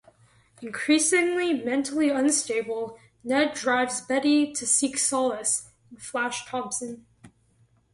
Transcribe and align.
Increasingly 0.63 1.53
mentally 1.63 2.09
unstable, 2.09 2.97
Ned 3.23 3.53
drives 3.53 4.01
Betty 4.01 4.51
to 4.51 4.65
seek 4.65 4.97
solace 4.97 5.69
in 5.91 5.97
Flash 5.97 6.43
Thompson. 6.47 7.05